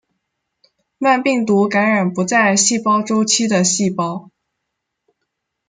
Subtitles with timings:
[0.97, 4.31] 慢病毒感染不在细胞周期的细胞。